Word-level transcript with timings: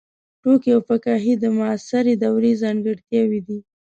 ټوکي 0.41 0.69
او 0.75 0.81
فکاهي 0.87 1.33
د 1.39 1.45
معاصرې 1.57 2.13
دورې 2.23 2.51
ځانګړتیاوې 2.61 3.39
دي. 3.47 3.59